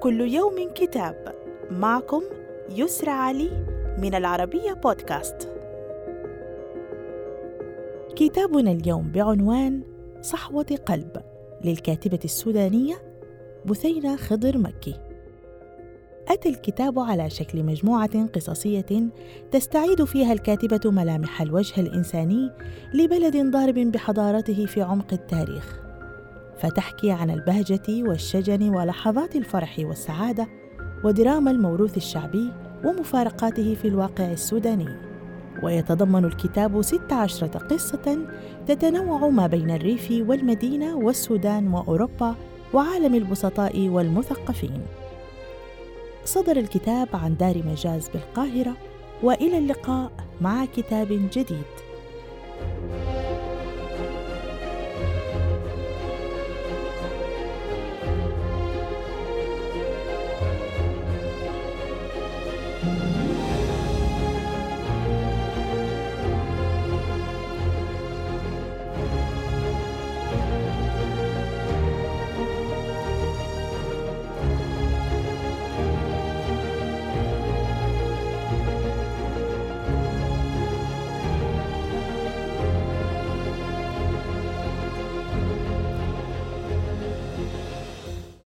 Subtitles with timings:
[0.00, 1.34] كل يوم كتاب.
[1.70, 2.22] معكم
[2.70, 3.50] يسرى علي
[3.98, 5.48] من العربية بودكاست.
[8.16, 9.82] كتابنا اليوم بعنوان
[10.22, 11.22] صحوة قلب
[11.64, 12.94] للكاتبة السودانية
[13.66, 14.94] بثينة خضر مكي.
[16.28, 19.08] أتى الكتاب على شكل مجموعة قصصية
[19.50, 22.50] تستعيد فيها الكاتبة ملامح الوجه الإنساني
[22.94, 25.87] لبلد ضارب بحضارته في عمق التاريخ.
[26.58, 30.48] فتحكي عن البهجة والشجن ولحظات الفرح والسعادة
[31.04, 32.52] ودراما الموروث الشعبي
[32.84, 34.88] ومفارقاته في الواقع السوداني.
[35.62, 38.18] ويتضمن الكتاب ست عشرة قصة
[38.66, 42.34] تتنوع ما بين الريف والمدينة والسودان وأوروبا
[42.74, 44.82] وعالم البسطاء والمثقفين.
[46.24, 48.76] صدر الكتاب عن دار مجاز بالقاهرة
[49.22, 51.87] وإلى اللقاء مع كتاب جديد.